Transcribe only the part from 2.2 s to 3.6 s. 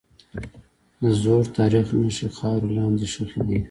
خاورې لاندې ښخي دي.